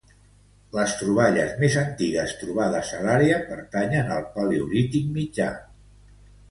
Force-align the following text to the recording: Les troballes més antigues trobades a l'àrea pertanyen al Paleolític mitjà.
Les 0.77 0.95
troballes 1.01 1.53
més 1.59 1.77
antigues 1.81 2.33
trobades 2.41 2.91
a 3.01 3.05
l'àrea 3.05 3.39
pertanyen 3.53 4.11
al 4.19 4.27
Paleolític 4.39 5.17
mitjà. 5.21 5.57